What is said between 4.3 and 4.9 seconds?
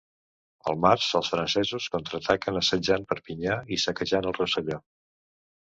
el Rosselló.